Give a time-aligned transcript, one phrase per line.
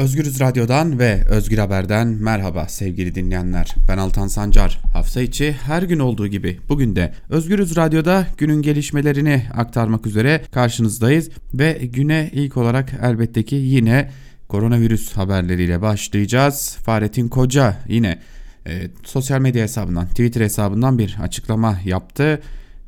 [0.00, 3.74] Özgürüz Radyo'dan ve Özgür Haber'den merhaba sevgili dinleyenler.
[3.88, 4.78] Ben Altan Sancar.
[4.92, 11.30] Hafta içi her gün olduğu gibi bugün de Özgürüz Radyo'da günün gelişmelerini aktarmak üzere karşınızdayız.
[11.54, 14.10] Ve güne ilk olarak elbette ki yine
[14.48, 16.76] koronavirüs haberleriyle başlayacağız.
[16.84, 18.18] Fahrettin Koca yine
[18.66, 22.40] e, sosyal medya hesabından, Twitter hesabından bir açıklama yaptı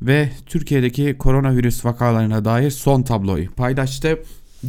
[0.02, 4.18] ve Türkiye'deki koronavirüs vakalarına dair son tabloyu paylaştı.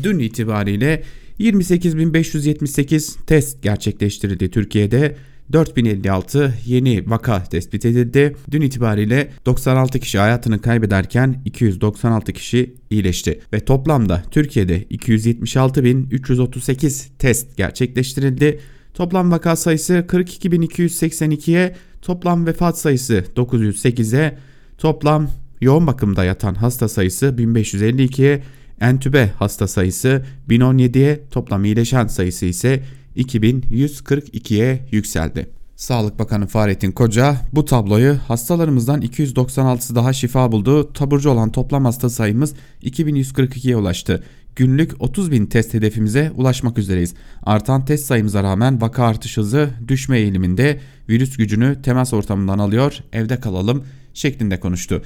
[0.03, 1.03] Dün itibariyle
[1.39, 5.15] 28.578 test gerçekleştirildi Türkiye'de.
[5.53, 8.35] 4056 yeni vaka tespit edildi.
[8.51, 18.59] Dün itibariyle 96 kişi hayatını kaybederken 296 kişi iyileşti ve toplamda Türkiye'de 276.338 test gerçekleştirildi.
[18.93, 24.37] Toplam vaka sayısı 42.282'ye, toplam vefat sayısı 908'e,
[24.77, 25.27] toplam
[25.61, 28.43] yoğun bakımda yatan hasta sayısı 1552'ye,
[28.83, 32.83] entübe hasta sayısı 1017'ye, toplam iyileşen sayısı ise
[33.17, 35.49] 2142'ye yükseldi.
[35.75, 40.93] Sağlık Bakanı Fahrettin Koca bu tabloyu hastalarımızdan 296'sı daha şifa buldu.
[40.93, 44.23] Taburcu olan toplam hasta sayımız 2142'ye ulaştı.
[44.55, 47.13] Günlük 30 bin test hedefimize ulaşmak üzereyiz.
[47.43, 53.39] Artan test sayımıza rağmen vaka artış hızı düşme eğiliminde virüs gücünü temas ortamından alıyor evde
[53.39, 55.01] kalalım şeklinde konuştu.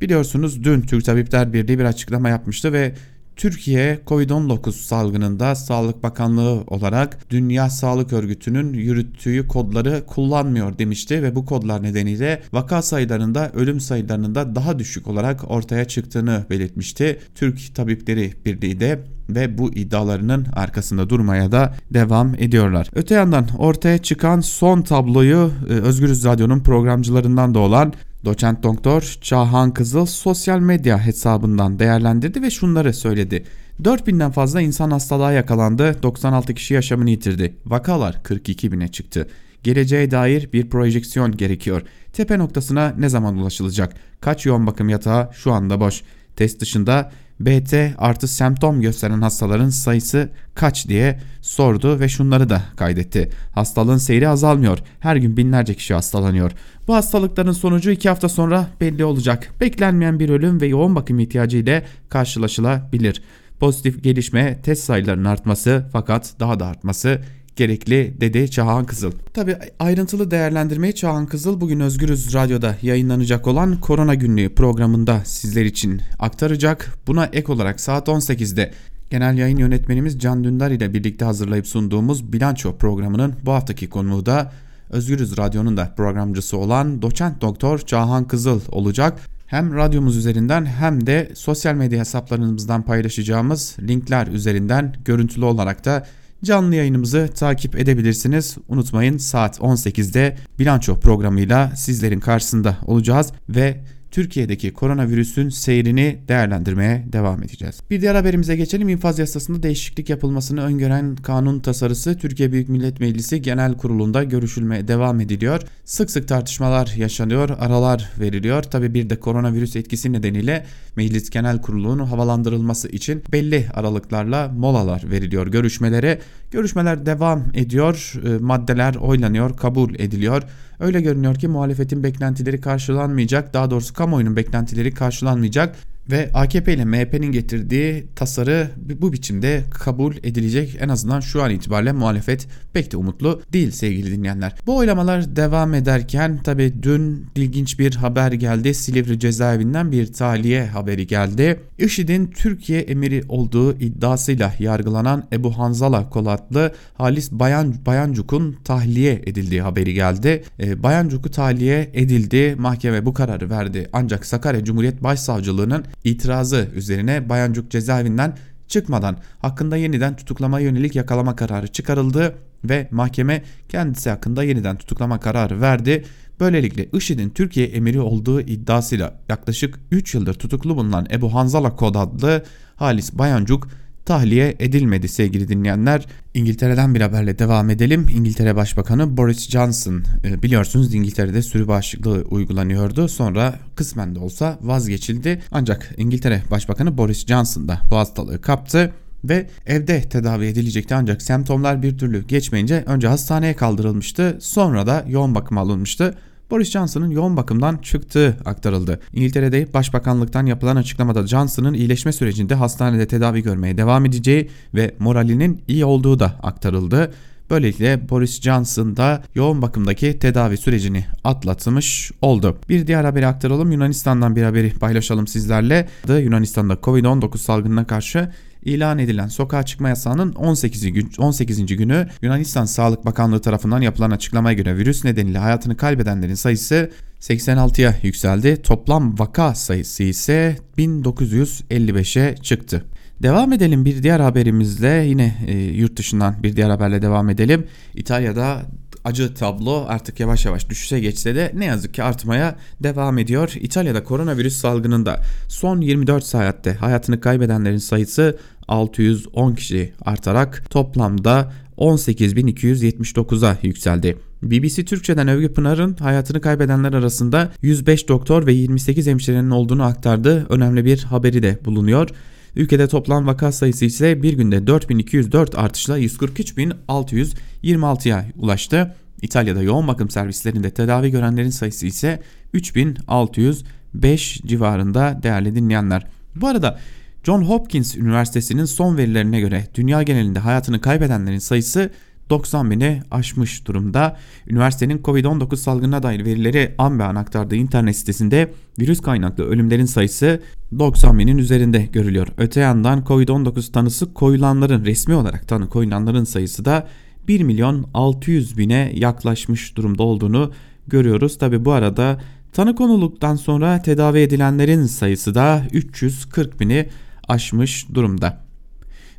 [0.00, 2.94] Biliyorsunuz dün Türk Tabipler Birliği bir açıklama yapmıştı ve
[3.36, 11.44] Türkiye Covid-19 salgınında Sağlık Bakanlığı olarak Dünya Sağlık Örgütü'nün yürüttüğü kodları kullanmıyor demişti ve bu
[11.44, 17.18] kodlar nedeniyle vaka sayılarında ölüm sayılarında daha düşük olarak ortaya çıktığını belirtmişti.
[17.34, 22.88] Türk Tabipleri Birliği de ve bu iddialarının arkasında durmaya da devam ediyorlar.
[22.94, 27.92] Öte yandan ortaya çıkan son tabloyu e, Özgürüz Radyo'nun programcılarından da olan
[28.24, 33.44] Doçent Doktor Çağhan Kızıl sosyal medya hesabından değerlendirdi ve şunları söyledi.
[33.82, 37.56] 4000'den fazla insan hastalığa yakalandı, 96 kişi yaşamını yitirdi.
[37.66, 39.28] Vakalar 42 bine çıktı.
[39.62, 41.82] Geleceğe dair bir projeksiyon gerekiyor.
[42.12, 43.94] Tepe noktasına ne zaman ulaşılacak?
[44.20, 46.02] Kaç yoğun bakım yatağı şu anda boş?
[46.36, 47.12] Test dışında
[47.46, 53.30] BT artı semptom gösteren hastaların sayısı kaç diye sordu ve şunları da kaydetti.
[53.54, 54.78] Hastalığın seyri azalmıyor.
[55.00, 56.52] Her gün binlerce kişi hastalanıyor.
[56.88, 59.48] Bu hastalıkların sonucu 2 hafta sonra belli olacak.
[59.60, 63.22] Beklenmeyen bir ölüm ve yoğun bakım ihtiyacı ile karşılaşılabilir.
[63.60, 67.20] Pozitif gelişme test sayılarının artması fakat daha da artması
[67.56, 69.12] gerekli dedi Çağhan Kızıl.
[69.34, 76.00] Tabi ayrıntılı değerlendirmeyi Çağhan Kızıl bugün Özgürüz Radyo'da yayınlanacak olan Korona Günlüğü programında sizler için
[76.18, 76.94] aktaracak.
[77.06, 78.72] Buna ek olarak saat 18'de
[79.12, 84.52] Genel yayın yönetmenimiz Can Dündar ile birlikte hazırlayıp sunduğumuz Bilanço programının bu haftaki konuğu da
[84.90, 89.20] Özgürüz Radyo'nun da programcısı olan doçent doktor Çağhan Kızıl olacak.
[89.46, 96.06] Hem radyomuz üzerinden hem de sosyal medya hesaplarımızdan paylaşacağımız linkler üzerinden görüntülü olarak da
[96.44, 98.56] Canlı yayınımızı takip edebilirsiniz.
[98.68, 107.80] Unutmayın saat 18'de bilanço programıyla sizlerin karşısında olacağız ve Türkiye'deki koronavirüsün seyrini değerlendirmeye devam edeceğiz.
[107.90, 108.88] Bir diğer haberimize geçelim.
[108.88, 115.20] İnfaz yasasında değişiklik yapılmasını öngören kanun tasarısı Türkiye Büyük Millet Meclisi Genel Kurulu'nda görüşülmeye devam
[115.20, 115.60] ediliyor.
[115.84, 118.62] Sık sık tartışmalar yaşanıyor, aralar veriliyor.
[118.62, 125.46] Tabi bir de koronavirüs etkisi nedeniyle Meclis Genel Kurulu'nun havalandırılması için belli aralıklarla molalar veriliyor
[125.46, 126.20] görüşmelere.
[126.50, 130.42] Görüşmeler devam ediyor, e, maddeler oylanıyor, kabul ediliyor.
[130.80, 135.76] Öyle görünüyor ki muhalefetin beklentileri karşılanmayacak, daha doğrusu kamuoyunun beklentileri karşılanmayacak
[136.10, 138.70] ve AKP ile MHP'nin getirdiği tasarı
[139.00, 140.76] bu biçimde kabul edilecek.
[140.80, 144.54] En azından şu an itibariyle muhalefet pek de umutlu değil sevgili dinleyenler.
[144.66, 148.74] Bu oylamalar devam ederken tabi dün ilginç bir haber geldi.
[148.74, 151.60] Silivri cezaevinden bir tahliye haberi geldi.
[151.78, 159.94] IŞİD'in Türkiye emiri olduğu iddiasıyla yargılanan Ebu Hanzala Kolatlı Halis Bayan, Bayancuk'un tahliye edildiği haberi
[159.94, 160.44] geldi.
[160.60, 162.56] E, Bayancuk'u tahliye edildi.
[162.58, 163.88] Mahkeme bu kararı verdi.
[163.92, 168.36] Ancak Sakarya Cumhuriyet Başsavcılığı'nın itirazı üzerine Bayancuk cezaevinden
[168.68, 175.60] çıkmadan hakkında yeniden tutuklama yönelik yakalama kararı çıkarıldı ve mahkeme kendisi hakkında yeniden tutuklama kararı
[175.60, 176.04] verdi.
[176.40, 182.44] Böylelikle IŞİD'in Türkiye emiri olduğu iddiasıyla yaklaşık 3 yıldır tutuklu bulunan Ebu Hanzala Kod adlı
[182.76, 183.68] Halis Bayancuk
[184.04, 186.06] tahliye edilmedi sevgili dinleyenler.
[186.34, 188.06] İngiltere'den bir haberle devam edelim.
[188.14, 193.08] İngiltere Başbakanı Boris Johnson e, biliyorsunuz İngiltere'de sürü bağışıklığı uygulanıyordu.
[193.08, 195.42] Sonra kısmen de olsa vazgeçildi.
[195.50, 198.92] Ancak İngiltere Başbakanı Boris Johnson da bu hastalığı kaptı
[199.24, 205.34] ve evde tedavi edilecekti ancak semptomlar bir türlü geçmeyince önce hastaneye kaldırılmıştı sonra da yoğun
[205.34, 206.14] bakıma alınmıştı.
[206.52, 209.00] Boris Johnson'ın yoğun bakımdan çıktığı aktarıldı.
[209.12, 215.84] İngiltere'de Başbakanlıktan yapılan açıklamada Johnson'ın iyileşme sürecinde hastanede tedavi görmeye devam edeceği ve moralinin iyi
[215.84, 217.12] olduğu da aktarıldı.
[217.50, 222.58] Böylelikle Boris Johnson da yoğun bakımdaki tedavi sürecini atlatmış oldu.
[222.68, 223.72] Bir diğer haberi aktaralım.
[223.72, 225.88] Yunanistan'dan bir haberi paylaşalım sizlerle.
[226.08, 228.32] Yunanistan'da Covid-19 salgınına karşı
[228.64, 230.92] ilan edilen sokağa çıkma yasağının 18.
[230.92, 231.66] Gün, 18.
[231.66, 238.62] günü Yunanistan Sağlık Bakanlığı tarafından yapılan açıklamaya göre virüs nedeniyle hayatını kaybedenlerin sayısı 86'ya yükseldi.
[238.62, 242.84] Toplam vaka sayısı ise 1955'e çıktı.
[243.22, 247.66] Devam edelim bir diğer haberimizle yine e, yurt dışından bir diğer haberle devam edelim.
[247.94, 248.62] İtalya'da
[249.04, 253.52] acı tablo artık yavaş yavaş düşüşe geçse de ne yazık ki artmaya devam ediyor.
[253.60, 258.38] İtalya'da koronavirüs salgınında son 24 saatte hayatını kaybedenlerin sayısı
[258.68, 264.18] 610 kişi artarak toplamda 18.279'a yükseldi.
[264.42, 270.84] BBC Türkçe'den Övgü Pınar'ın hayatını kaybedenler arasında 105 doktor ve 28 hemşirenin olduğunu aktardığı önemli
[270.84, 272.08] bir haberi de bulunuyor.
[272.56, 278.94] Ülkede toplam vaka sayısı ise bir günde 4204 artışla 143.626'ya ulaştı.
[279.22, 282.22] İtalya'da yoğun bakım servislerinde tedavi görenlerin sayısı ise
[282.52, 286.06] 3605 civarında değerli dinleyenler.
[286.36, 286.78] Bu arada
[287.24, 291.90] John Hopkins Üniversitesi'nin son verilerine göre dünya genelinde hayatını kaybedenlerin sayısı
[292.32, 294.16] 90 bini aşmış durumda.
[294.46, 300.42] Üniversitenin Covid-19 salgınına dair verileri an be an aktardığı internet sitesinde virüs kaynaklı ölümlerin sayısı
[300.78, 302.28] 90 binin üzerinde görülüyor.
[302.36, 306.88] Öte yandan Covid-19 tanısı koyulanların resmi olarak tanı koyulanların sayısı da
[307.28, 310.52] 1 milyon 600 bine yaklaşmış durumda olduğunu
[310.86, 311.38] görüyoruz.
[311.38, 312.20] Tabi bu arada
[312.52, 316.88] tanı konuluktan sonra tedavi edilenlerin sayısı da 340 bini
[317.28, 318.51] aşmış durumda.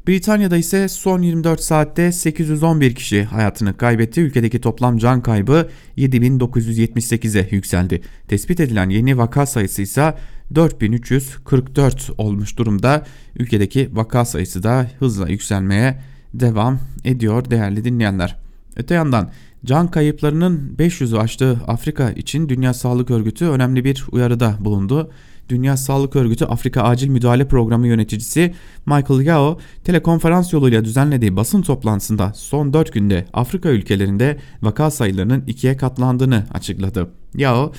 [0.07, 4.21] Britanya'da ise son 24 saatte 811 kişi hayatını kaybetti.
[4.21, 8.01] Ülkedeki toplam can kaybı 7978'e yükseldi.
[8.27, 10.15] Tespit edilen yeni vaka sayısı ise
[10.55, 13.05] 4344 olmuş durumda.
[13.35, 15.99] Ülkedeki vaka sayısı da hızla yükselmeye
[16.33, 18.37] devam ediyor değerli dinleyenler.
[18.75, 19.31] Öte yandan
[19.65, 25.11] can kayıplarının 500'ü aştığı Afrika için Dünya Sağlık Örgütü önemli bir uyarıda bulundu.
[25.49, 28.53] Dünya Sağlık Örgütü Afrika Acil Müdahale Programı yöneticisi
[28.85, 35.77] Michael Yao telekonferans yoluyla düzenlediği basın toplantısında son 4 günde Afrika ülkelerinde vaka sayılarının ikiye
[35.77, 37.09] katlandığını açıkladı.
[37.35, 37.73] Yao,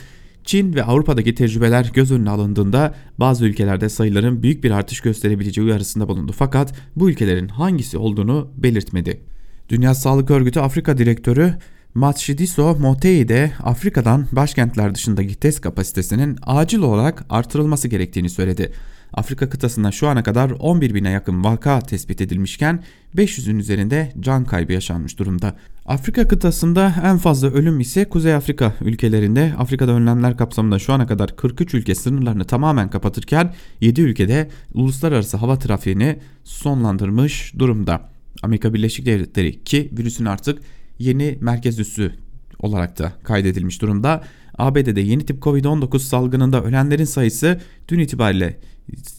[0.45, 6.09] Çin ve Avrupa'daki tecrübeler göz önüne alındığında bazı ülkelerde sayıların büyük bir artış gösterebileceği uyarısında
[6.09, 6.33] bulundu.
[6.37, 9.21] Fakat bu ülkelerin hangisi olduğunu belirtmedi.
[9.69, 11.55] Dünya Sağlık Örgütü Afrika Direktörü
[11.95, 18.73] Matshidiso Motei de Afrika'dan başkentler dışındaki test kapasitesinin acil olarak artırılması gerektiğini söyledi.
[19.13, 22.85] Afrika kıtasında şu ana kadar 11 bine yakın vaka tespit edilmişken
[23.17, 25.57] 500'ün üzerinde can kaybı yaşanmış durumda.
[25.87, 29.53] Afrika kıtasında en fazla ölüm ise Kuzey Afrika ülkelerinde.
[29.59, 35.59] Afrika'da önlemler kapsamında şu ana kadar 43 ülke sınırlarını tamamen kapatırken 7 ülkede uluslararası hava
[35.59, 38.11] trafiğini sonlandırmış durumda.
[38.43, 40.59] Amerika Birleşik Devletleri ki virüsün artık
[40.99, 42.13] yeni merkez üssü
[42.59, 44.25] olarak da kaydedilmiş durumda.
[44.59, 48.59] ABD'de yeni tip Covid-19 salgınında ölenlerin sayısı dün itibariyle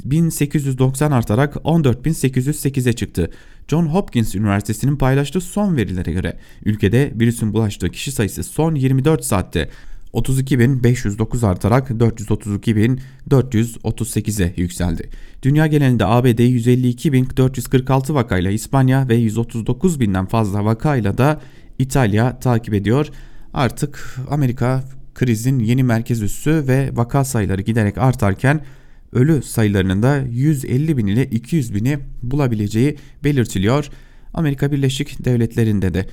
[0.05, 3.31] 1890 artarak 14.808'e çıktı.
[3.67, 9.69] John Hopkins Üniversitesi'nin paylaştığı son verilere göre ülkede virüsün bulaştığı kişi sayısı son 24 saatte
[10.13, 15.09] 32.509 artarak 432.438'e yükseldi.
[15.43, 21.41] Dünya genelinde ABD 152.446 vakayla İspanya ve 139.000'den fazla vakayla da
[21.79, 23.07] İtalya takip ediyor.
[23.53, 24.83] Artık Amerika
[25.15, 28.65] krizin yeni merkez üssü ve vaka sayıları giderek artarken
[29.13, 33.89] ölü sayılarının da 150 bin ile 200 bini bulabileceği belirtiliyor.
[34.33, 36.05] Amerika Birleşik Devletleri'nde de.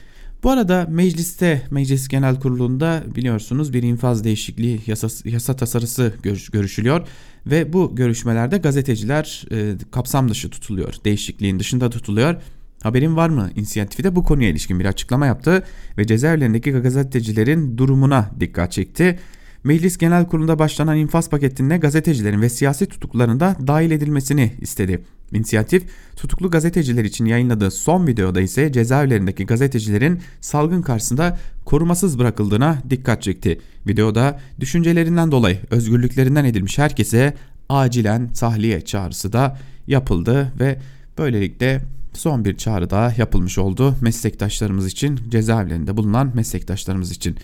[0.43, 7.09] Bu arada mecliste, Meclis Genel Kurulu'nda biliyorsunuz bir infaz değişikliği yasa, yasa tasarısı görüş, görüşülüyor.
[7.47, 12.37] Ve bu görüşmelerde gazeteciler e, kapsam dışı tutuluyor, değişikliğin dışında tutuluyor.
[12.83, 13.51] Haberin var mı?
[13.57, 15.65] İnisiyatifi de bu konuya ilişkin bir açıklama yaptı
[15.99, 19.19] ve cezaevlerindeki gazetecilerin durumuna dikkat çekti.
[19.65, 25.03] Meclis Genel Kurulu'nda başlanan infaz paketine gazetecilerin ve siyasi tutuklarında dahil edilmesini istedi.
[25.33, 25.83] İnisiyatif
[26.17, 33.61] tutuklu gazeteciler için yayınladığı son videoda ise cezaevlerindeki gazetecilerin salgın karşısında korumasız bırakıldığına dikkat çekti.
[33.87, 37.35] Videoda düşüncelerinden dolayı özgürlüklerinden edilmiş herkese
[37.69, 40.79] acilen tahliye çağrısı da yapıldı ve
[41.19, 41.81] böylelikle
[42.15, 47.37] son bir çağrı daha yapılmış oldu meslektaşlarımız için cezaevlerinde bulunan meslektaşlarımız için.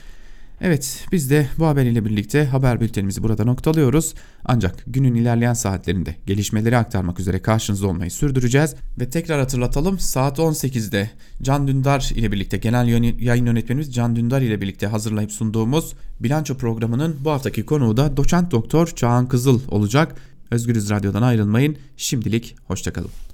[0.60, 4.14] Evet biz de bu haber ile birlikte haber bültenimizi burada noktalıyoruz.
[4.44, 8.74] Ancak günün ilerleyen saatlerinde gelişmeleri aktarmak üzere karşınızda olmayı sürdüreceğiz.
[9.00, 11.10] Ve tekrar hatırlatalım saat 18'de
[11.42, 12.88] Can Dündar ile birlikte genel
[13.20, 18.50] yayın yönetmenimiz Can Dündar ile birlikte hazırlayıp sunduğumuz bilanço programının bu haftaki konuğu da doçent
[18.50, 20.14] doktor Çağan Kızıl olacak.
[20.50, 21.76] Özgürüz Radyo'dan ayrılmayın.
[21.96, 23.27] Şimdilik hoşçakalın.